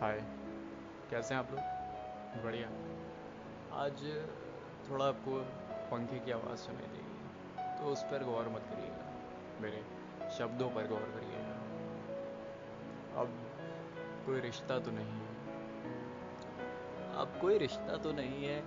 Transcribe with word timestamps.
हाय 0.00 0.18
कैसे 1.10 1.34
हैं 1.34 1.40
आप 1.40 1.50
लोग? 1.50 2.42
बढ़िया। 2.44 2.66
आज 3.74 4.00
थोड़ा 4.88 5.04
आपको 5.04 5.36
पंखे 5.90 6.18
की 6.18 6.32
आवाज़ 6.32 6.58
सुनाई 6.58 6.86
देगी 6.86 7.78
तो 7.78 7.92
उस 7.92 8.02
पर 8.02 8.24
गौर 8.24 8.48
मत 8.48 8.66
करिएगा। 8.70 9.06
मेरे 9.60 9.80
शब्दों 10.30 10.68
पर 10.70 10.86
गौर 10.86 11.06
करिएगा। 11.14 11.54
अब 13.22 13.28
कोई 14.26 14.40
रिश्ता 14.40 14.78
तो 14.78 14.90
नहीं 14.90 15.16
है। 15.22 15.30
अब 17.16 17.38
कोई 17.40 17.58
रिश्ता 17.58 17.96
तो 17.96 18.12
नहीं 18.12 18.44
है, 18.44 18.62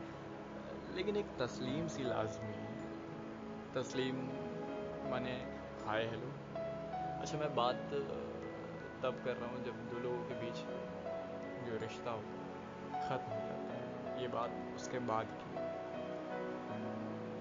लेकिन 0.95 1.17
एक 1.17 1.37
तस्लीम 1.39 1.87
सी 1.87 2.03
लाजमी 2.03 2.53
है। 2.55 2.73
तस्लीम 3.73 4.25
माने 5.11 5.37
हाय 5.87 6.05
हेलो। 6.05 6.33
अच्छा 7.21 7.37
मैं 7.37 7.55
बात 7.55 7.89
तब 9.03 9.21
कर 9.25 9.35
रहा 9.35 9.49
हूँ 9.49 9.63
जब 9.65 9.89
दो 9.89 9.99
लोगों 9.99 10.23
के 10.23 10.33
बीच 10.35 10.57
जो 11.69 11.77
रिश्ता 11.77 12.11
हो 12.11 12.21
ख़त्म 12.99 13.31
हो 13.31 13.41
जाता 13.47 13.73
है, 13.73 14.21
ये 14.21 14.27
बात 14.27 14.51
उसके 14.75 14.99
बाद 15.07 15.27
की। 15.33 15.47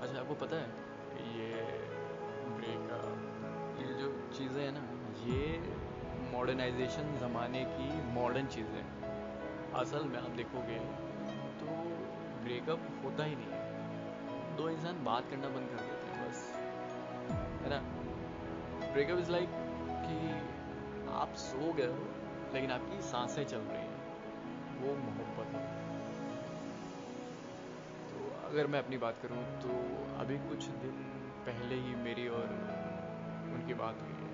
अच्छा 0.01 0.21
आपको 0.21 0.35
पता 0.35 0.57
है 0.57 0.69
ये 1.37 1.51
ब्रेकअप 2.59 3.81
ये 3.81 3.95
जो 3.95 4.09
चीज़ें 4.37 4.63
हैं 4.63 4.73
ना, 4.73 4.83
ये 5.27 5.43
मॉडर्नाइजेशन 6.33 7.17
ज़माने 7.19 7.65
की 7.65 7.89
मॉडर्न 8.13 8.47
चीज़ें 8.47 8.85
असल 9.75 10.05
में 10.05 10.19
आप 10.19 10.31
देखोगे 10.37 10.79
तो 11.61 11.67
ब्रेकअप 12.45 12.81
होता 13.05 13.25
ही 13.25 13.35
नहीं 13.37 13.49
है। 13.49 14.57
दो 14.57 14.69
इंसान 14.69 15.05
बात 15.05 15.31
करना 15.31 15.49
बंद 15.49 15.71
कर 15.71 15.81
देते 15.81 16.11
हैं, 16.11 16.29
बस। 16.29 16.39
है 17.63 17.71
ना? 17.71 17.81
ब्रेकअप 18.93 19.19
इज़ 19.19 19.31
लाइक 19.31 19.51
कि 20.05 20.17
आप 21.13 21.35
सो 21.39 21.73
गए 21.73 21.87
हो, 21.87 22.07
लेकिन 22.55 22.71
आपकी 22.71 23.01
साँसें 23.03 23.45
चल 23.45 23.59
रही 23.59 23.83
हैं। 23.83 23.88
वो 24.81 24.95
मोहब्बत 24.97 25.55
है। 25.55 25.63
तो 28.11 28.49
अगर 28.49 28.67
मैं 28.67 28.79
अपनी 28.79 28.99
बात 28.99 29.19
करूँ 29.23 29.45
तो 29.61 29.69
अभी 30.19 30.39
कुछ 30.39 30.65
दिन 30.65 30.97
पहले 31.47 31.75
ही 31.75 31.95
मेरी 31.95 32.29
और 32.29 32.47
उनकी 33.55 33.75
बात 33.75 34.03
हुई 34.03 34.13
है। 34.13 34.31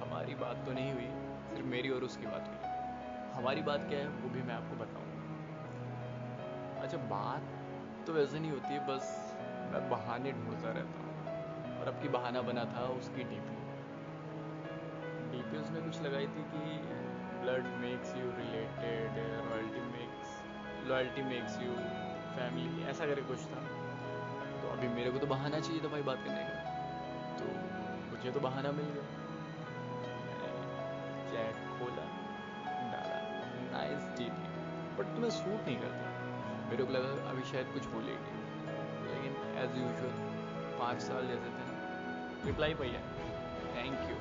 हमारी 0.00 0.34
बात 0.34 0.66
तो 0.66 0.72
नहीं 0.72 0.92
हुई, 0.92 1.08
सिर्फ़ 1.50 1.66
मेरी 1.66 1.90
और 1.90 2.04
उसकी 2.04 2.26
बात 2.26 2.48
हुई। 2.48 2.58
हमारी 3.32 3.62
बात 3.62 3.86
क्या 3.88 3.98
है, 3.98 4.08
वो 4.08 4.28
भी 4.28 4.42
मैं 4.42 4.54
आपको 4.54 4.76
बताऊँगा। 4.76 5.12
अच्छा 6.82 6.96
बात 6.96 7.42
तो 8.06 8.12
वैसे 8.12 8.40
नहीं 8.40 8.50
होती 8.50 8.74
है 8.74 8.86
बस 8.86 9.36
मैं 9.72 9.90
बहाने 9.90 10.32
ढूंढता 10.32 10.70
रहता 10.70 10.98
हूँ। 10.98 11.80
और 11.80 11.88
अब 11.88 12.02
की 12.02 12.08
बहाना 12.08 12.42
बना 12.42 12.64
था 12.64 12.84
उसकी 12.86 13.24
डीपी 13.24 13.54
डीपी 15.30 15.56
उसने 15.58 15.80
कुछ 15.80 16.02
लगाई 16.02 16.26
थी 16.26 16.42
कि 16.44 16.62
blood 17.40 17.64
makes 17.80 18.16
you 18.16 18.30
related 18.30 19.10
makes 19.12 19.73
loyalty 20.94 21.22
makes 21.22 21.54
you 21.60 21.72
family 22.34 22.82
ऐसा 22.90 23.06
करके 23.06 23.22
कुछ 23.28 23.44
था। 23.52 23.60
तो 24.62 24.68
अभी 24.72 24.88
मेरे 24.88 25.10
को 25.10 25.18
तो 25.18 25.26
बहाना 25.26 25.60
चाहिए 25.60 25.80
था 25.84 25.88
भाई 25.88 26.02
बात 26.02 26.18
करने 26.18 26.42
का। 26.42 26.58
तो 27.38 27.46
मुझे 28.10 28.30
तो 28.30 28.40
बहाना 28.40 28.70
मिल 28.72 28.90
गया। 28.94 29.06
चैट 31.30 31.56
खोला, 31.78 32.04
डाला 32.92 33.16
नाइस 33.72 34.04
टीटी 34.18 34.46
बट 34.98 35.10
तुम्हें 35.14 35.30
सूट 35.30 35.66
नहीं 35.66 35.76
करता। 35.76 36.12
मेरे 36.70 36.84
को 36.84 36.92
लगा 36.92 37.10
अभी 37.30 37.42
शायद 37.42 37.72
कुछ 37.72 37.86
बोलेगी। 37.86 38.42
लेकिन 39.08 39.32
एज 39.62 39.76
यूजल 39.78 40.12
पाँच 40.78 41.00
साल 41.00 41.26
जैसे 41.26 41.50
थे 41.56 41.66
ना 41.70 42.44
रिप्लाई 42.44 42.74
भैया 42.74 43.00
थैंक 43.74 44.10
यू 44.10 44.20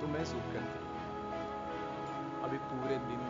तुम्हें 0.00 0.24
सूट 0.24 0.52
करता। 0.52 0.86
अभी 2.46 2.58
पूरे 2.72 2.98
दिन 3.10 3.28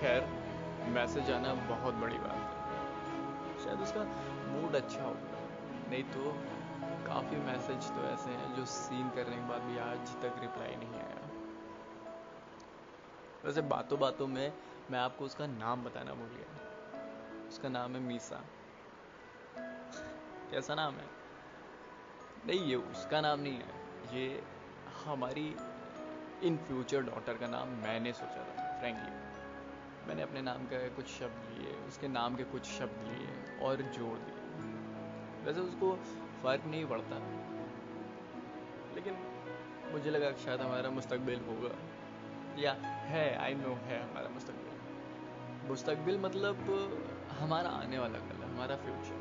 खैर, 0.00 0.24
मैसेज 0.88 1.30
आना 1.30 1.54
बहुत 1.54 1.94
बड़ी 1.94 2.18
बात 2.18 2.32
है। 2.32 3.64
शायद 3.64 3.80
उसका 3.80 4.04
मूड 4.48 4.74
अच्छा 4.74 5.02
होगा 5.02 5.40
नहीं 5.90 6.02
तो 6.04 6.32
काफ़ी 7.06 7.36
मैसेज 7.36 7.88
तो 7.90 8.04
ऐसे 8.04 8.30
हैं 8.30 8.54
जो 8.54 8.64
सीन 8.64 9.10
करने 9.10 9.36
के 9.36 9.48
बाद 9.48 9.62
भी 9.62 9.78
आज 9.78 10.14
तक 10.22 10.40
रिप्लाई 10.40 10.76
नहीं 10.76 10.94
आया। 10.94 11.30
वैसे 13.44 13.60
बातों 13.60 13.98
बातों 13.98 14.26
में 14.26 14.52
मैं 14.90 14.98
आपको 14.98 15.24
उसका 15.24 15.46
नाम 15.46 15.84
बताना 15.84 16.14
भूल 16.14 16.28
गया। 16.28 17.48
उसका 17.48 17.68
नाम 17.68 17.94
है 17.94 18.00
मीसा। 18.00 18.44
कैसा 20.50 20.74
नाम 20.74 20.94
है? 20.94 21.06
नहीं, 22.46 22.60
ये 22.60 22.76
उसका 22.76 23.20
नाम 23.20 23.40
नहीं 23.40 23.54
है। 23.54 24.18
ये 24.18 24.42
हमारी 25.04 25.56
इन 26.42 26.56
फ्यूचर 26.56 27.02
डॉटर 27.02 27.34
का 27.34 27.46
नाम 27.46 27.68
मैंने 27.68 28.12
सोचा 28.12 28.44
था 28.44 28.78
फ्रेंकली 28.80 29.35
मैंने 30.06 30.22
अपने 30.22 30.42
नाम 30.42 30.64
का 30.66 30.88
कुछ 30.88 31.06
शब्द 31.06 31.58
लिए, 31.58 31.72
उसके 31.88 32.08
नाम 32.08 32.36
के 32.36 32.44
कुछ 32.44 32.64
शब्द 32.64 33.06
लिए 33.06 33.58
और 33.66 33.76
जोड़ 33.76 34.18
दिए। 34.18 35.44
वैसे 35.44 35.60
उसको 35.60 35.96
फ़र्क 36.42 36.64
नहीं 36.64 36.84
पड़ता। 36.86 37.18
लेकिन 38.94 39.14
मुझे 39.92 40.10
लगा 40.10 40.32
शायद 40.32 40.60
हमारा 40.60 40.90
मुस्तकबिल 40.90 41.40
होगा। 41.40 41.74
या 42.58 42.72
है 43.06 43.36
आई 43.36 43.54
नो 43.54 43.72
है 43.74 44.10
हमारा 44.10 44.28
मुस्तकबिल। 44.28 45.68
मुस्तकबिल 45.68 46.18
मतलब 46.18 46.56
हमारा 47.38 47.70
आने 47.70 47.98
वाला 47.98 48.18
कल 48.18 48.42
हमारा 48.42 48.76
फ्यूचर 48.76 49.18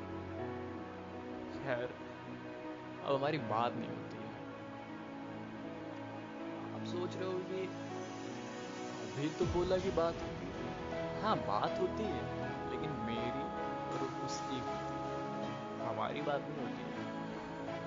खैर, 1.63 1.89
अब 3.05 3.15
हमारी 3.15 3.37
बात 3.37 3.73
नहीं 3.73 3.89
होती 3.89 4.17
है। 4.17 4.31
आप 6.73 6.85
सोच 6.85 7.15
रहे 7.15 7.31
हो 7.33 7.39
कि 7.39 7.61
अभी 9.05 9.29
तो 9.29 9.45
बोला 9.45 9.77
कि 9.77 9.91
बात 9.91 10.13
होती 10.13 10.45
है 11.25 11.35
बात 11.47 11.79
होती 11.81 12.03
है, 12.03 12.23
लेकिन 12.71 12.91
मेरी 13.05 13.43
और 13.91 13.99
उसकी 14.25 14.59
हमारी 15.85 16.21
बात 16.21 16.41
नहीं 16.49 16.61
होती 16.61 16.81
है। 16.81 16.93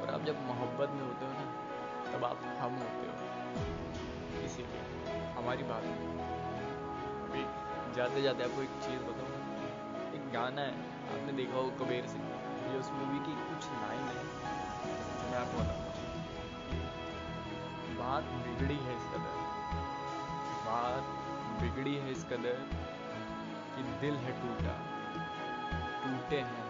और 0.01 0.11
आप 0.15 0.25
जब 0.25 0.37
मोहब्बत 0.47 0.91
में 0.91 1.05
होते 1.07 1.27
हो 1.27 1.33
ना, 1.33 1.47
तब 2.13 2.25
आप 2.25 2.39
हम 2.61 2.73
होते 2.77 3.05
हो। 3.09 3.15
इसीलिए 4.45 4.83
हमारी 5.37 5.63
बात 5.63 5.85
अभी 7.29 7.43
जाते 7.97 8.23
जाते 8.23 8.45
आपको 8.45 8.63
एक 8.63 8.75
चीज़ 8.83 9.03
बताऊँ 9.03 9.33
एक 10.15 10.33
गाना 10.33 10.61
है, 10.61 10.73
आपने 11.15 11.33
देखा 11.33 11.57
हो 11.57 11.71
कबीर 11.81 12.07
सिंह 12.07 12.25
ये 12.73 12.79
उस 12.79 12.91
मूवी 12.91 13.19
की 13.27 13.35
कुछ 13.49 13.63
लाइन 13.73 14.05
है 14.09 14.23
मैं 15.31 15.39
आपको 15.39 15.57
बताऊँगा 15.59 15.93
बात 18.01 18.25
बिगड़ी 18.45 18.79
है 18.85 18.97
इस 18.97 19.07
कदर 19.15 19.35
बात 20.67 21.05
बिगड़ी 21.63 21.95
है 21.95 22.13
इस 22.13 22.25
कदर 22.25 22.57
कि 23.79 23.93
दिल 24.01 24.17
है 24.17 24.33
टूटा 24.41 24.75
टूटे 26.03 26.41
हैं 26.41 26.68